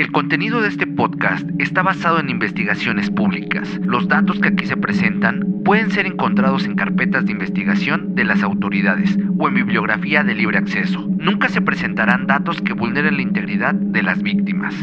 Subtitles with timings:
[0.00, 3.68] El contenido de este podcast está basado en investigaciones públicas.
[3.82, 8.42] Los datos que aquí se presentan pueden ser encontrados en carpetas de investigación de las
[8.42, 11.06] autoridades o en bibliografía de libre acceso.
[11.18, 14.74] Nunca se presentarán datos que vulneren la integridad de las víctimas.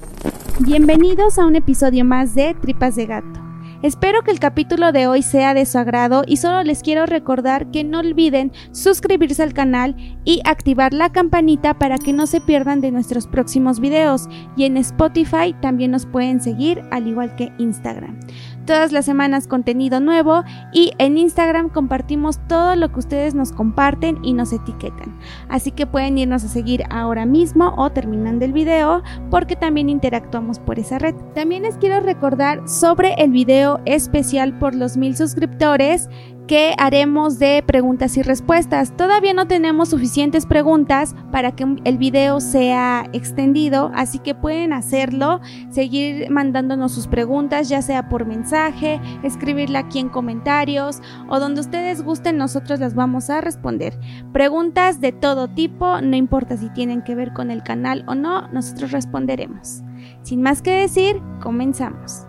[0.59, 3.46] Bienvenidos a un episodio más de Tripas de Gato.
[3.83, 7.69] Espero que el capítulo de hoy sea de su agrado y solo les quiero recordar
[7.69, 12.81] que no olviden suscribirse al canal y activar la campanita para que no se pierdan
[12.81, 14.27] de nuestros próximos videos.
[14.55, 18.19] Y en Spotify también nos pueden seguir al igual que Instagram
[18.67, 24.23] todas las semanas contenido nuevo y en Instagram compartimos todo lo que ustedes nos comparten
[24.23, 25.17] y nos etiquetan.
[25.49, 30.59] Así que pueden irnos a seguir ahora mismo o terminando el video porque también interactuamos
[30.59, 31.15] por esa red.
[31.33, 36.09] También les quiero recordar sobre el video especial por los mil suscriptores
[36.47, 38.95] que haremos de preguntas y respuestas.
[38.95, 45.41] Todavía no tenemos suficientes preguntas para que el video sea extendido, así que pueden hacerlo,
[45.69, 52.01] seguir mandándonos sus preguntas, ya sea por mensaje, escribirla aquí en comentarios o donde ustedes
[52.01, 53.99] gusten, nosotros las vamos a responder.
[54.31, 58.47] Preguntas de todo tipo, no importa si tienen que ver con el canal o no,
[58.49, 59.83] nosotros responderemos.
[60.21, 62.26] Sin más que decir, comenzamos.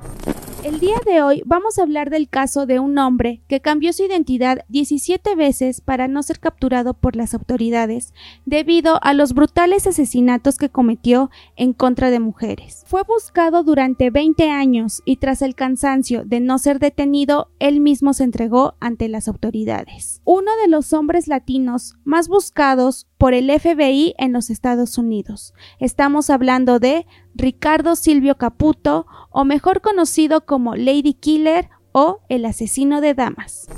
[0.65, 4.03] El día de hoy vamos a hablar del caso de un hombre que cambió su
[4.05, 8.13] identidad 17 veces para no ser capturado por las autoridades
[8.45, 12.83] debido a los brutales asesinatos que cometió en contra de mujeres.
[12.87, 18.13] Fue buscado durante 20 años y tras el cansancio de no ser detenido, él mismo
[18.13, 20.21] se entregó ante las autoridades.
[20.25, 25.53] Uno de los hombres latinos más buscados por el FBI en los Estados Unidos.
[25.81, 33.01] Estamos hablando de Ricardo Silvio Caputo, o mejor conocido como Lady Killer o el asesino
[33.01, 33.69] de damas.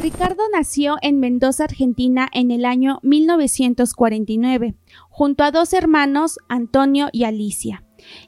[0.00, 4.74] Ricardo nació en Mendoza, Argentina, en el año 1949,
[5.10, 7.84] junto a dos hermanos, Antonio y Alicia,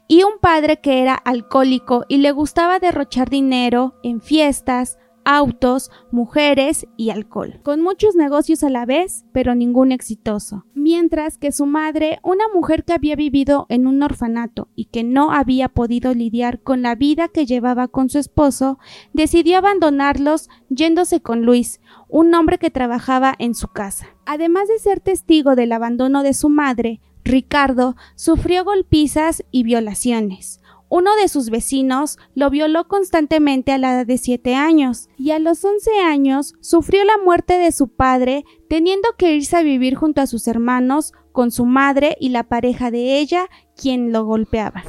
[0.07, 6.87] y un padre que era alcohólico y le gustaba derrochar dinero en fiestas, autos, mujeres
[6.97, 10.65] y alcohol, con muchos negocios a la vez, pero ningún exitoso.
[10.73, 15.31] Mientras que su madre, una mujer que había vivido en un orfanato y que no
[15.31, 18.79] había podido lidiar con la vida que llevaba con su esposo,
[19.13, 21.79] decidió abandonarlos yéndose con Luis,
[22.09, 24.07] un hombre que trabajaba en su casa.
[24.27, 30.59] Edad de ser testigo del abandono de su madre, Ricardo sufrió golpizas y violaciones.
[30.95, 35.39] Uno de sus vecinos lo violó constantemente a la edad de 7 años y a
[35.39, 40.21] los 11 años sufrió la muerte de su padre teniendo que irse a vivir junto
[40.21, 44.83] a sus hermanos con su madre y la pareja de ella quien lo golpeaba.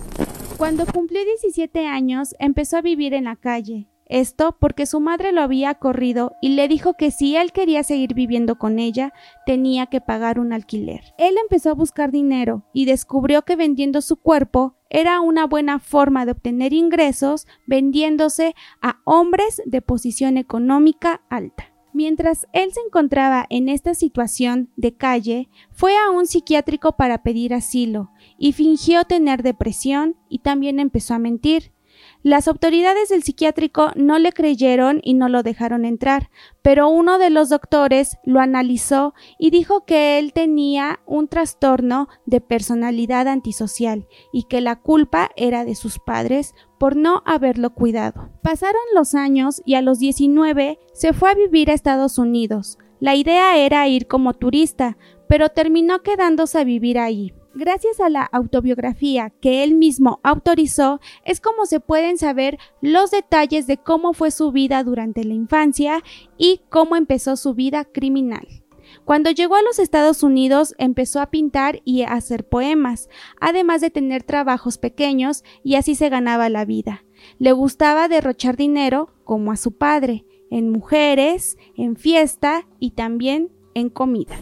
[0.58, 5.40] Cuando cumplió 17 años empezó a vivir en la calle, esto porque su madre lo
[5.40, 9.12] había corrido y le dijo que si él quería seguir viviendo con ella,
[9.46, 11.02] tenía que pagar un alquiler.
[11.18, 16.24] Él empezó a buscar dinero y descubrió que vendiendo su cuerpo era una buena forma
[16.24, 21.74] de obtener ingresos vendiéndose a hombres de posición económica alta.
[21.92, 27.54] Mientras él se encontraba en esta situación de calle, fue a un psiquiátrico para pedir
[27.54, 31.73] asilo y fingió tener depresión y también empezó a mentir.
[32.22, 36.30] Las autoridades del psiquiátrico no le creyeron y no lo dejaron entrar,
[36.62, 42.40] pero uno de los doctores lo analizó y dijo que él tenía un trastorno de
[42.40, 48.30] personalidad antisocial y que la culpa era de sus padres por no haberlo cuidado.
[48.42, 52.78] Pasaron los años y a los 19 se fue a vivir a Estados Unidos.
[53.00, 54.96] La idea era ir como turista,
[55.28, 57.34] pero terminó quedándose a vivir ahí.
[57.56, 63.68] Gracias a la autobiografía que él mismo autorizó, es como se pueden saber los detalles
[63.68, 66.02] de cómo fue su vida durante la infancia
[66.36, 68.64] y cómo empezó su vida criminal.
[69.04, 73.08] Cuando llegó a los Estados Unidos empezó a pintar y a hacer poemas,
[73.40, 77.04] además de tener trabajos pequeños y así se ganaba la vida.
[77.38, 83.90] Le gustaba derrochar dinero, como a su padre, en mujeres, en fiesta y también en
[83.90, 84.36] comida.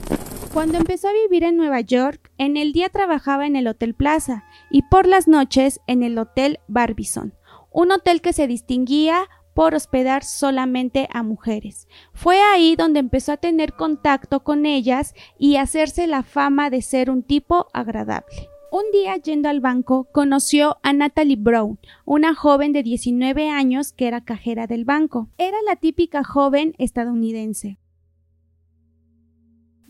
[0.52, 4.44] Cuando empezó a vivir en Nueva York, en el día trabajaba en el Hotel Plaza
[4.68, 7.34] y por las noches en el Hotel Barbizon,
[7.70, 11.86] un hotel que se distinguía por hospedar solamente a mujeres.
[12.12, 17.10] Fue ahí donde empezó a tener contacto con ellas y hacerse la fama de ser
[17.10, 18.48] un tipo agradable.
[18.72, 24.08] Un día yendo al banco conoció a Natalie Brown, una joven de 19 años que
[24.08, 25.28] era cajera del banco.
[25.38, 27.78] Era la típica joven estadounidense.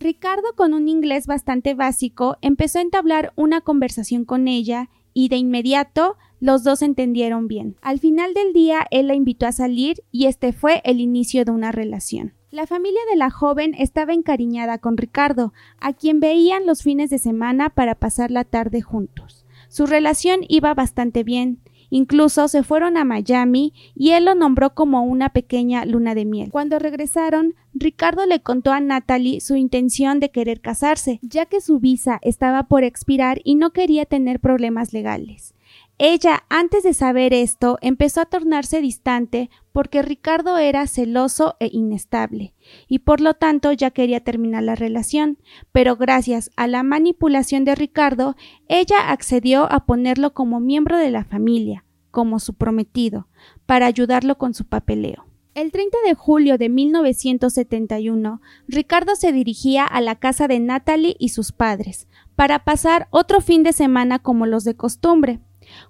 [0.03, 5.37] Ricardo, con un inglés bastante básico, empezó a entablar una conversación con ella y de
[5.37, 7.77] inmediato los dos entendieron bien.
[7.83, 11.53] Al final del día, él la invitó a salir y este fue el inicio de
[11.53, 12.35] una relación.
[12.51, 17.19] La familia de la joven estaba encariñada con Ricardo, a quien veían los fines de
[17.19, 19.47] semana para pasar la tarde juntos.
[19.69, 21.61] Su relación iba bastante bien.
[21.95, 26.51] Incluso se fueron a Miami y él lo nombró como una pequeña luna de miel.
[26.51, 31.81] Cuando regresaron, Ricardo le contó a Natalie su intención de querer casarse, ya que su
[31.81, 35.55] visa estaba por expirar y no quería tener problemas legales.
[35.99, 42.55] Ella, antes de saber esto, empezó a tornarse distante porque Ricardo era celoso e inestable,
[42.89, 45.39] y por lo tanto ya quería terminar la relación,
[45.71, 48.37] pero gracias a la manipulación de Ricardo,
[48.69, 53.29] ella accedió a ponerlo como miembro de la familia, como su prometido,
[53.67, 55.27] para ayudarlo con su papeleo.
[55.55, 61.29] El 30 de julio de 1971, Ricardo se dirigía a la casa de Natalie y
[61.29, 65.41] sus padres, para pasar otro fin de semana como los de costumbre.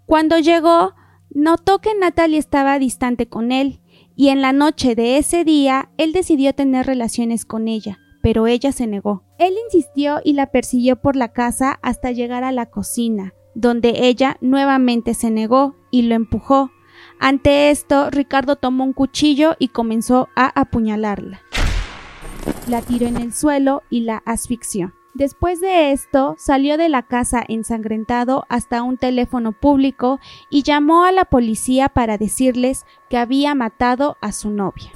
[0.06, 0.94] Cuando llegó,
[1.30, 3.80] notó que Natalie estaba distante con él,
[4.14, 8.72] y en la noche de ese día él decidió tener relaciones con ella, pero ella
[8.72, 9.24] se negó.
[9.38, 14.36] Él insistió y la persiguió por la casa hasta llegar a la cocina, donde ella
[14.40, 16.70] nuevamente se negó y lo empujó.
[17.18, 21.40] Ante esto, Ricardo tomó un cuchillo y comenzó a apuñalarla.
[22.68, 24.92] La tiró en el suelo y la asfixió.
[25.14, 31.12] Después de esto, salió de la casa ensangrentado hasta un teléfono público y llamó a
[31.12, 34.90] la policía para decirles que había matado a su novia.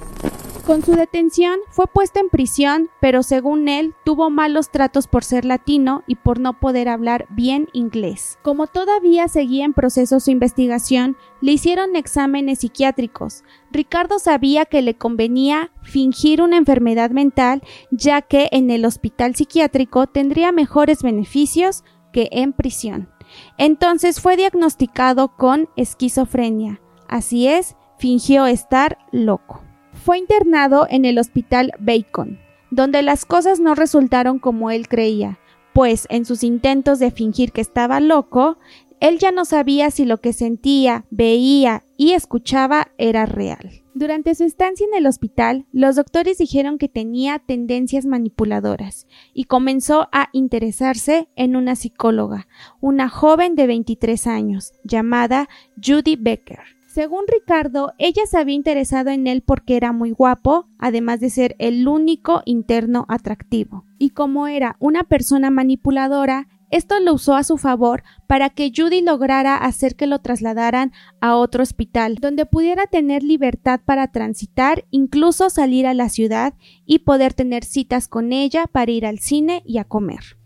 [0.67, 5.45] Con su detención fue puesto en prisión, pero según él tuvo malos tratos por ser
[5.45, 8.37] latino y por no poder hablar bien inglés.
[8.41, 13.45] Como todavía seguía en proceso su investigación, le hicieron exámenes psiquiátricos.
[13.71, 20.07] Ricardo sabía que le convenía fingir una enfermedad mental, ya que en el hospital psiquiátrico
[20.07, 23.09] tendría mejores beneficios que en prisión.
[23.57, 26.81] Entonces fue diagnosticado con esquizofrenia.
[27.07, 29.63] Así es, fingió estar loco
[30.07, 32.39] fue internado en el hospital Bacon,
[32.71, 35.37] donde las cosas no resultaron como él creía,
[35.73, 38.57] pues en sus intentos de fingir que estaba loco,
[39.01, 43.83] él ya no sabía si lo que sentía, veía y escuchaba era real.
[43.95, 50.07] Durante su estancia en el hospital, los doctores dijeron que tenía tendencias manipuladoras y comenzó
[50.13, 52.47] a interesarse en una psicóloga,
[52.79, 55.49] una joven de 23 años, llamada
[55.83, 56.76] Judy Becker.
[56.97, 61.55] Según Ricardo, ella se había interesado en él porque era muy guapo, además de ser
[61.59, 63.85] el único interno atractivo.
[63.99, 69.01] Y como era una persona manipuladora, esto lo usó a su favor para que Judy
[69.01, 70.91] lograra hacer que lo trasladaran
[71.21, 76.55] a otro hospital, donde pudiera tener libertad para transitar, incluso salir a la ciudad
[76.87, 80.37] y poder tener citas con ella para ir al cine y a comer.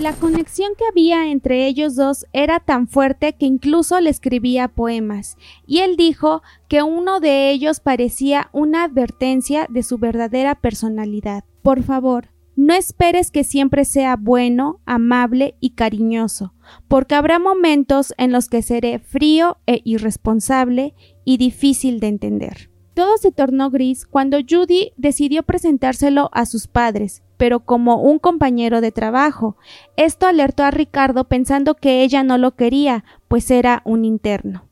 [0.00, 5.36] La conexión que había entre ellos dos era tan fuerte que incluso le escribía poemas,
[5.66, 11.44] y él dijo que uno de ellos parecía una advertencia de su verdadera personalidad.
[11.62, 16.54] Por favor, no esperes que siempre sea bueno, amable y cariñoso,
[16.88, 20.94] porque habrá momentos en los que seré frío e irresponsable
[21.24, 22.70] y difícil de entender.
[22.94, 28.80] Todo se tornó gris cuando Judy decidió presentárselo a sus padres, pero como un compañero
[28.80, 29.56] de trabajo.
[29.96, 34.68] Esto alertó a Ricardo pensando que ella no lo quería, pues era un interno.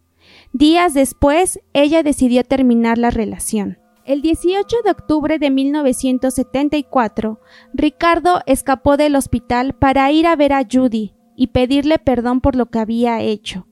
[0.53, 3.81] Días después, ella decidió terminar la relación.
[4.05, 7.41] El 18 de octubre de 1974,
[7.75, 12.67] Ricardo escapó del hospital para ir a ver a Judy y pedirle perdón por lo
[12.67, 13.67] que había hecho.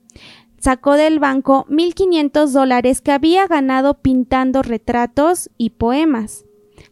[0.57, 6.43] Sacó del banco 1.500 dólares que había ganado pintando retratos y poemas.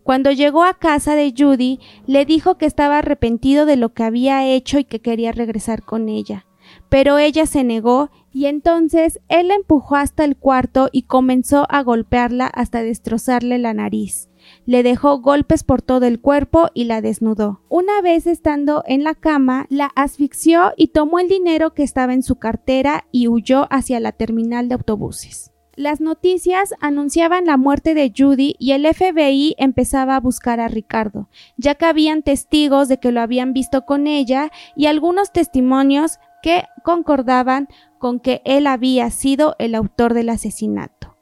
[0.08, 4.48] Cuando llegó a casa de Judy, le dijo que estaba arrepentido de lo que había
[4.48, 6.46] hecho y que quería regresar con ella.
[6.88, 11.84] Pero ella se negó y entonces él la empujó hasta el cuarto y comenzó a
[11.84, 14.30] golpearla hasta destrozarle la nariz.
[14.66, 17.60] Le dejó golpes por todo el cuerpo y la desnudó.
[17.68, 22.24] Una vez estando en la cama, la asfixió y tomó el dinero que estaba en
[22.24, 25.52] su cartera y huyó hacia la terminal de autobuses.
[25.78, 31.30] Las noticias anunciaban la muerte de Judy y el FBI empezaba a buscar a Ricardo,
[31.56, 36.64] ya que habían testigos de que lo habían visto con ella y algunos testimonios que
[36.84, 37.68] concordaban
[38.00, 41.16] con que él había sido el autor del asesinato.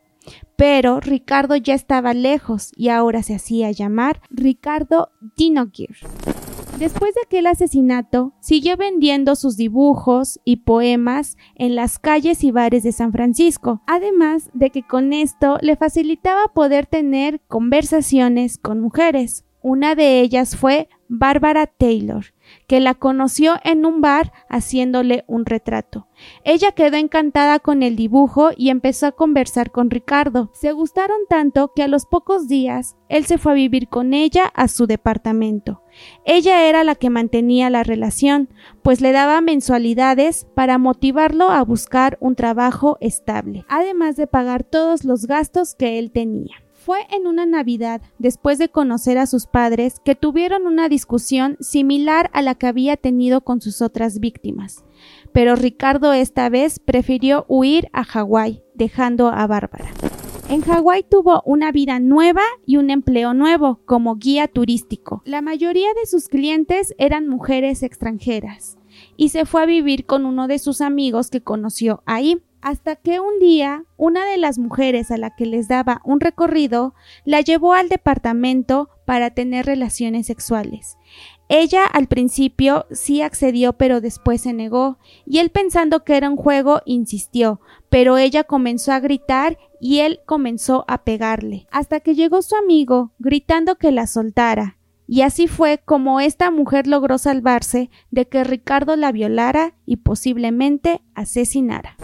[0.56, 5.98] Pero Ricardo ya estaba lejos y ahora se hacía llamar Ricardo Dinogir.
[6.78, 12.84] Después de aquel asesinato, siguió vendiendo sus dibujos y poemas en las calles y bares
[12.84, 19.46] de San Francisco, además de que con esto le facilitaba poder tener conversaciones con mujeres.
[19.62, 22.26] Una de ellas fue Bárbara Taylor,
[22.68, 26.08] que la conoció en un bar haciéndole un retrato.
[26.44, 30.52] Ella quedó encantada con el dibujo y empezó a conversar con Ricardo.
[30.54, 34.46] Se gustaron tanto que a los pocos días él se fue a vivir con ella
[34.54, 35.82] a su departamento.
[36.26, 38.50] Ella era la que mantenía la relación,
[38.82, 45.04] pues le daba mensualidades para motivarlo a buscar un trabajo estable, además de pagar todos
[45.04, 46.56] los gastos que él tenía.
[46.86, 52.30] Fue en una Navidad, después de conocer a sus padres, que tuvieron una discusión similar
[52.32, 54.84] a la que había tenido con sus otras víctimas.
[55.34, 59.90] Pero Ricardo esta vez prefirió huir a Hawái, dejando a Bárbara.
[60.48, 65.24] En Hawái tuvo una vida nueva y un empleo nuevo como guía turístico.
[65.26, 68.78] La mayoría de sus clientes eran mujeres extranjeras
[69.18, 73.20] y se fue a vivir con uno de sus amigos que conoció ahí hasta que
[73.20, 77.74] un día una de las mujeres a la que les daba un recorrido la llevó
[77.74, 80.98] al departamento para tener relaciones sexuales.
[81.48, 86.38] Ella al principio sí accedió pero después se negó, y él pensando que era un
[86.38, 92.42] juego insistió, pero ella comenzó a gritar y él comenzó a pegarle, hasta que llegó
[92.42, 94.78] su amigo gritando que la soltara.
[95.08, 101.02] Y así fue como esta mujer logró salvarse de que Ricardo la violara y posiblemente
[101.14, 101.96] asesinara.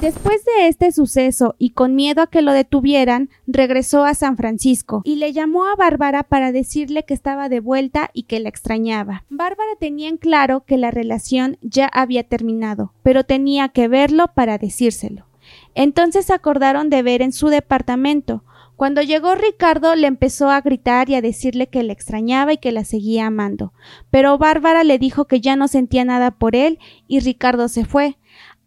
[0.00, 5.02] Después de este suceso y con miedo a que lo detuvieran, regresó a San Francisco
[5.04, 9.24] y le llamó a Bárbara para decirle que estaba de vuelta y que la extrañaba.
[9.28, 14.56] Bárbara tenía en claro que la relación ya había terminado, pero tenía que verlo para
[14.56, 15.26] decírselo.
[15.74, 18.44] Entonces acordaron de ver en su departamento.
[18.76, 22.70] Cuando llegó Ricardo le empezó a gritar y a decirle que la extrañaba y que
[22.70, 23.72] la seguía amando.
[24.10, 26.78] Pero Bárbara le dijo que ya no sentía nada por él
[27.08, 28.16] y Ricardo se fue.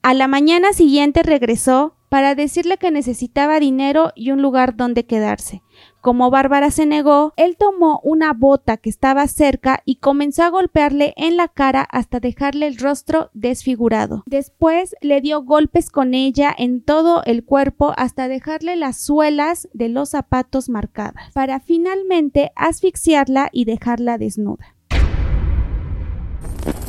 [0.04, 5.62] A la mañana siguiente regresó para decirle que necesitaba dinero y un lugar donde quedarse.
[6.02, 11.14] Como Bárbara se negó, él tomó una bota que estaba cerca y comenzó a golpearle
[11.18, 14.24] en la cara hasta dejarle el rostro desfigurado.
[14.26, 19.88] Después le dio golpes con ella en todo el cuerpo hasta dejarle las suelas de
[19.88, 24.76] los zapatos marcadas, para finalmente asfixiarla y dejarla desnuda.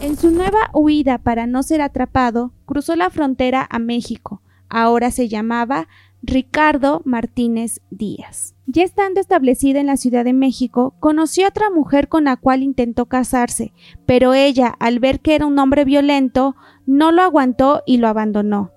[0.00, 4.42] En su nueva huida para no ser atrapado, cruzó la frontera a México.
[4.68, 5.88] Ahora se llamaba
[6.22, 8.54] Ricardo Martínez Díaz.
[8.66, 12.62] Ya estando establecida en la Ciudad de México, conoció a otra mujer con la cual
[12.62, 13.72] intentó casarse,
[14.06, 16.54] pero ella, al ver que era un hombre violento,
[16.86, 18.70] no lo aguantó y lo abandonó.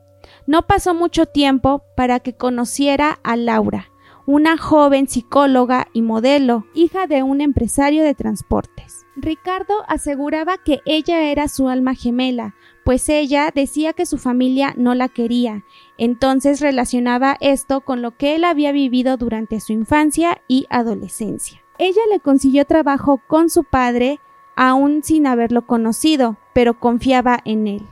[0.47, 3.89] No pasó mucho tiempo para que conociera a Laura,
[4.25, 9.04] una joven psicóloga y modelo, hija de un empresario de transportes.
[9.15, 12.53] Ricardo aseguraba que ella era su alma gemela,
[12.83, 15.63] pues ella decía que su familia no la quería,
[15.97, 21.61] entonces relacionaba esto con lo que él había vivido durante su infancia y adolescencia.
[21.77, 24.19] Ella le consiguió trabajo con su padre,
[24.57, 27.87] aún sin haberlo conocido, pero confiaba en él.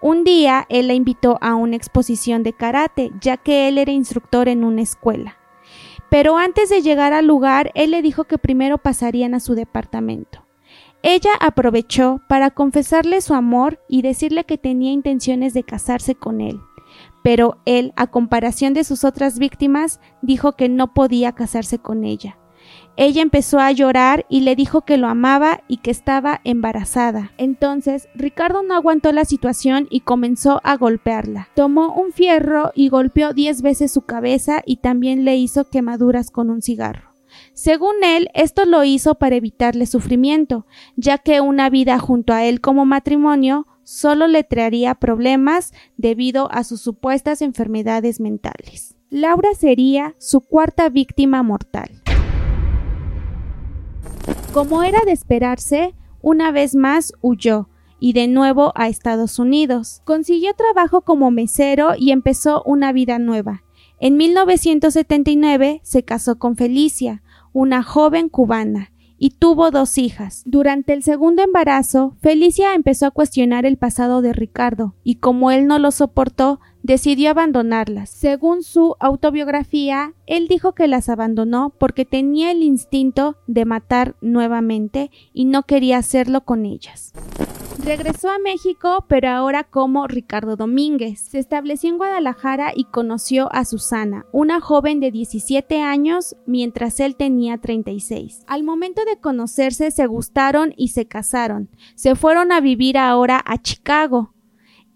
[0.00, 4.48] Un día él la invitó a una exposición de karate, ya que él era instructor
[4.48, 5.38] en una escuela.
[6.10, 10.43] Pero antes de llegar al lugar, él le dijo que primero pasarían a su departamento.
[11.06, 16.62] Ella aprovechó para confesarle su amor y decirle que tenía intenciones de casarse con él.
[17.22, 22.38] Pero él, a comparación de sus otras víctimas, dijo que no podía casarse con ella.
[22.96, 27.32] Ella empezó a llorar y le dijo que lo amaba y que estaba embarazada.
[27.36, 31.48] Entonces Ricardo no aguantó la situación y comenzó a golpearla.
[31.54, 36.48] Tomó un fierro y golpeó diez veces su cabeza y también le hizo quemaduras con
[36.48, 37.13] un cigarro.
[37.54, 42.60] Según él, esto lo hizo para evitarle sufrimiento, ya que una vida junto a él
[42.60, 48.96] como matrimonio solo le traería problemas debido a sus supuestas enfermedades mentales.
[49.08, 52.02] Laura sería su cuarta víctima mortal.
[54.52, 57.68] Como era de esperarse, una vez más huyó
[58.00, 60.02] y de nuevo a Estados Unidos.
[60.04, 63.62] Consiguió trabajo como mesero y empezó una vida nueva.
[64.00, 67.22] En 1979 se casó con Felicia,
[67.54, 70.42] una joven cubana, y tuvo dos hijas.
[70.44, 75.66] Durante el segundo embarazo, Felicia empezó a cuestionar el pasado de Ricardo, y como él
[75.66, 78.10] no lo soportó, decidió abandonarlas.
[78.10, 85.10] Según su autobiografía, él dijo que las abandonó porque tenía el instinto de matar nuevamente
[85.32, 87.14] y no quería hacerlo con ellas.
[87.84, 91.20] Regresó a México, pero ahora como Ricardo Domínguez.
[91.20, 97.14] Se estableció en Guadalajara y conoció a Susana, una joven de 17 años, mientras él
[97.14, 98.44] tenía 36.
[98.46, 101.68] Al momento de conocerse se gustaron y se casaron.
[101.94, 104.32] Se fueron a vivir ahora a Chicago.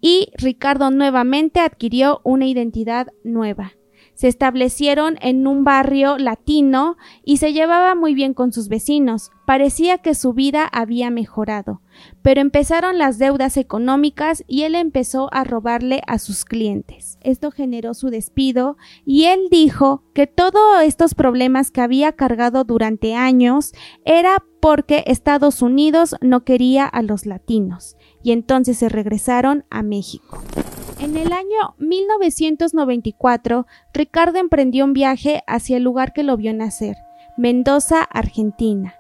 [0.01, 3.73] Y Ricardo nuevamente adquirió una identidad nueva.
[4.19, 9.31] Se establecieron en un barrio latino y se llevaba muy bien con sus vecinos.
[9.47, 11.83] Parecía que su vida había mejorado.
[12.21, 17.17] Pero empezaron las deudas económicas y él empezó a robarle a sus clientes.
[17.21, 23.15] Esto generó su despido y él dijo que todos estos problemas que había cargado durante
[23.15, 23.71] años
[24.05, 30.43] era porque Estados Unidos no quería a los latinos y entonces se regresaron a México.
[31.01, 36.97] En el año 1994, Ricardo emprendió un viaje hacia el lugar que lo vio nacer,
[37.37, 38.97] Mendoza, Argentina,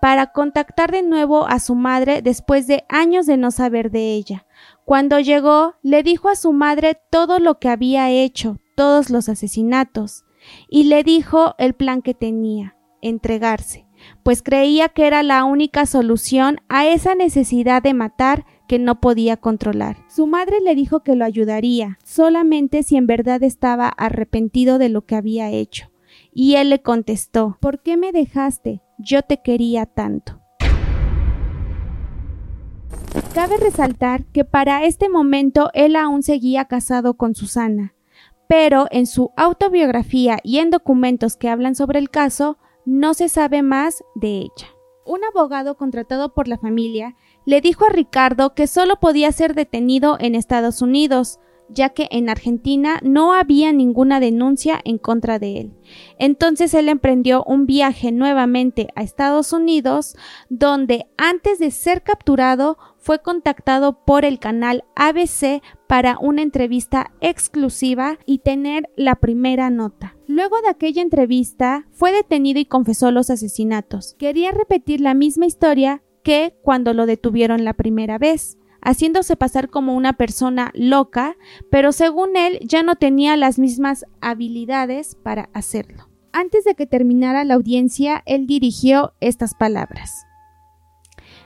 [0.00, 4.46] para contactar de nuevo a su madre después de años de no saber de ella.
[4.86, 10.24] Cuando llegó, le dijo a su madre todo lo que había hecho, todos los asesinatos,
[10.70, 13.86] y le dijo el plan que tenía, entregarse,
[14.22, 19.36] pues creía que era la única solución a esa necesidad de matar que no podía
[19.36, 19.96] controlar.
[20.08, 25.04] Su madre le dijo que lo ayudaría, solamente si en verdad estaba arrepentido de lo
[25.04, 25.90] que había hecho.
[26.32, 28.80] Y él le contestó ¿Por qué me dejaste?
[28.98, 30.40] Yo te quería tanto.
[33.34, 37.94] Cabe resaltar que para este momento él aún seguía casado con Susana,
[38.48, 43.62] pero en su autobiografía y en documentos que hablan sobre el caso no se sabe
[43.62, 44.68] más de ella.
[45.06, 47.14] Un abogado contratado por la familia
[47.44, 52.28] le dijo a Ricardo que solo podía ser detenido en Estados Unidos, ya que en
[52.28, 55.72] Argentina no había ninguna denuncia en contra de él.
[56.18, 60.16] Entonces él emprendió un viaje nuevamente a Estados Unidos,
[60.48, 68.18] donde antes de ser capturado fue contactado por el canal ABC para una entrevista exclusiva
[68.24, 70.16] y tener la primera nota.
[70.26, 74.14] Luego de aquella entrevista fue detenido y confesó los asesinatos.
[74.18, 79.94] Quería repetir la misma historia que cuando lo detuvieron la primera vez haciéndose pasar como
[79.94, 81.36] una persona loca,
[81.70, 86.10] pero según él ya no tenía las mismas habilidades para hacerlo.
[86.32, 90.26] Antes de que terminara la audiencia, él dirigió estas palabras.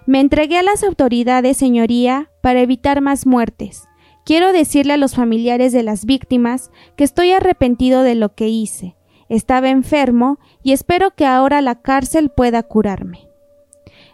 [0.06, 3.84] Me entregué a las autoridades, señoría, para evitar más muertes.
[4.24, 8.96] Quiero decirle a los familiares de las víctimas que estoy arrepentido de lo que hice.
[9.28, 13.27] Estaba enfermo y espero que ahora la cárcel pueda curarme.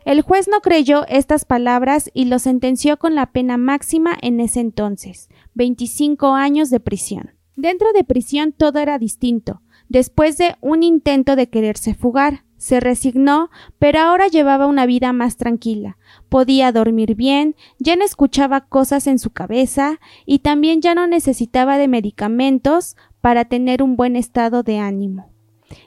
[0.04, 4.60] El juez no creyó estas palabras y lo sentenció con la pena máxima en ese
[4.60, 7.30] entonces, 25 años de prisión.
[7.56, 9.62] Dentro de prisión todo era distinto.
[9.88, 15.36] Después de un intento de quererse fugar, se resignó, pero ahora llevaba una vida más
[15.36, 15.98] tranquila.
[16.28, 21.78] Podía dormir bien, ya no escuchaba cosas en su cabeza y también ya no necesitaba
[21.78, 25.33] de medicamentos para tener un buen estado de ánimo.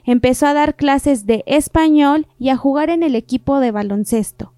[0.04, 4.54] Empezó a dar clases de español y a jugar en el equipo de baloncesto.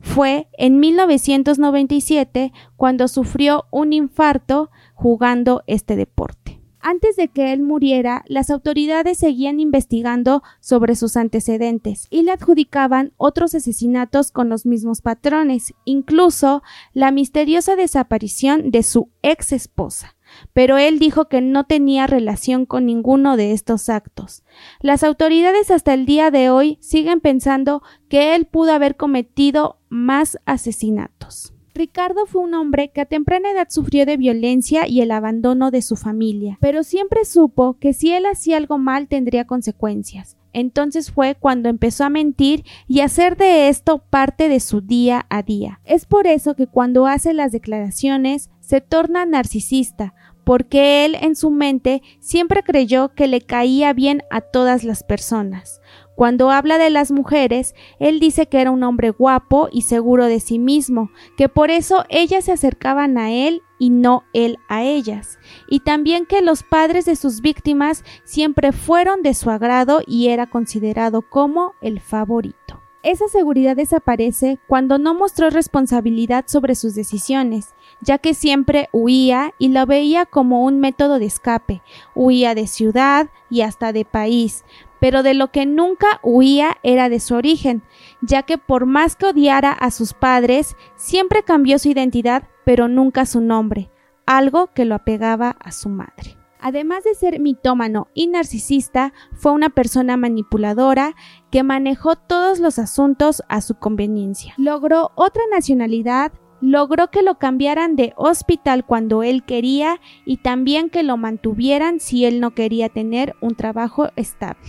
[0.00, 6.60] Fue en 1997 cuando sufrió un infarto jugando este deporte.
[6.86, 13.14] Antes de que él muriera, las autoridades seguían investigando sobre sus antecedentes y le adjudicaban
[13.16, 20.13] otros asesinatos con los mismos patrones, incluso la misteriosa desaparición de su ex esposa
[20.52, 24.42] pero él dijo que no tenía relación con ninguno de estos actos.
[24.80, 30.38] Las autoridades hasta el día de hoy siguen pensando que él pudo haber cometido más
[30.44, 31.54] asesinatos.
[31.74, 35.82] Ricardo fue un hombre que a temprana edad sufrió de violencia y el abandono de
[35.82, 40.36] su familia, pero siempre supo que si él hacía algo mal tendría consecuencias.
[40.52, 45.42] Entonces fue cuando empezó a mentir y hacer de esto parte de su día a
[45.42, 45.80] día.
[45.84, 51.50] Es por eso que cuando hace las declaraciones se torna narcisista, porque él en su
[51.50, 55.80] mente siempre creyó que le caía bien a todas las personas.
[56.14, 60.38] Cuando habla de las mujeres, él dice que era un hombre guapo y seguro de
[60.38, 65.38] sí mismo, que por eso ellas se acercaban a él y no él a ellas,
[65.68, 70.46] y también que los padres de sus víctimas siempre fueron de su agrado y era
[70.46, 72.80] considerado como el favorito.
[73.02, 79.68] Esa seguridad desaparece cuando no mostró responsabilidad sobre sus decisiones, ya que siempre huía y
[79.68, 81.82] lo veía como un método de escape,
[82.14, 84.64] huía de ciudad y hasta de país,
[85.00, 87.82] pero de lo que nunca huía era de su origen,
[88.22, 93.26] ya que por más que odiara a sus padres, siempre cambió su identidad, pero nunca
[93.26, 93.90] su nombre,
[94.26, 96.38] algo que lo apegaba a su madre.
[96.66, 101.14] Además de ser mitómano y narcisista, fue una persona manipuladora
[101.50, 104.54] que manejó todos los asuntos a su conveniencia.
[104.56, 111.02] Logró otra nacionalidad, logró que lo cambiaran de hospital cuando él quería y también que
[111.02, 114.68] lo mantuvieran si él no quería tener un trabajo estable.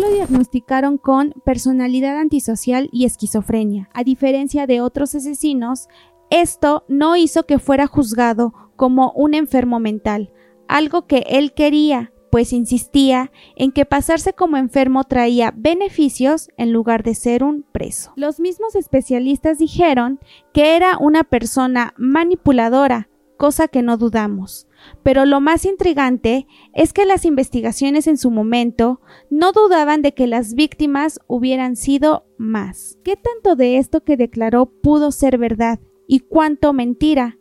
[0.00, 3.88] Lo diagnosticaron con personalidad antisocial y esquizofrenia.
[3.92, 5.88] A diferencia de otros asesinos,
[6.30, 10.32] esto no hizo que fuera juzgado como un enfermo mental,
[10.68, 17.04] algo que él quería, pues insistía en que pasarse como enfermo traía beneficios en lugar
[17.04, 18.12] de ser un preso.
[18.16, 20.18] Los mismos especialistas dijeron
[20.52, 24.66] que era una persona manipuladora, cosa que no dudamos.
[25.04, 30.26] Pero lo más intrigante es que las investigaciones en su momento no dudaban de que
[30.26, 32.98] las víctimas hubieran sido más.
[33.04, 37.38] ¿Qué tanto de esto que declaró pudo ser verdad y cuánto mentira?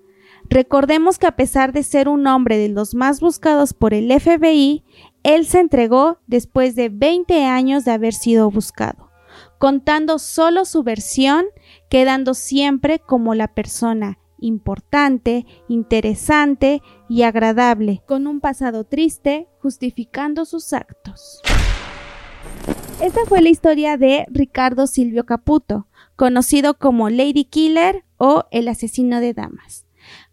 [0.53, 4.83] Recordemos que a pesar de ser un hombre de los más buscados por el FBI,
[5.23, 9.09] él se entregó después de 20 años de haber sido buscado,
[9.57, 11.45] contando solo su versión,
[11.89, 20.71] quedando siempre como la persona importante, interesante y agradable, con un pasado triste, justificando sus
[20.71, 21.41] actos.
[23.01, 29.19] Esta fue la historia de Ricardo Silvio Caputo, conocido como Lady Killer o el asesino
[29.19, 29.82] de damas.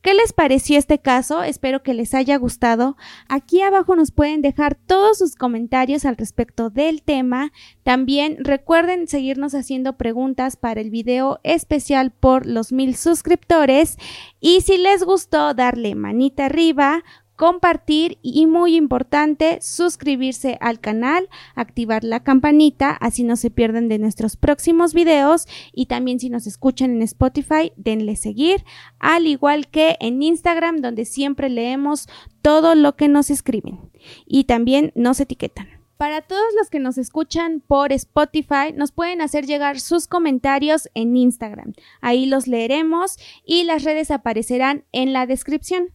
[0.02, 1.42] ¿Qué les pareció este caso?
[1.42, 2.96] Espero que les haya gustado.
[3.28, 7.52] Aquí abajo nos pueden dejar todos sus comentarios al respecto del tema.
[7.82, 13.98] También recuerden seguirnos haciendo preguntas para el video especial por los mil suscriptores.
[14.40, 17.04] Y si les gustó, darle manita arriba,
[17.40, 23.98] compartir y muy importante suscribirse al canal, activar la campanita, así no se pierden de
[23.98, 28.62] nuestros próximos videos y también si nos escuchan en Spotify, denle seguir,
[28.98, 32.10] al igual que en Instagram donde siempre leemos
[32.42, 33.90] todo lo que nos escriben
[34.26, 35.66] y también nos etiquetan.
[35.96, 41.16] Para todos los que nos escuchan por Spotify, nos pueden hacer llegar sus comentarios en
[41.16, 41.72] Instagram.
[42.02, 45.94] Ahí los leeremos y las redes aparecerán en la descripción.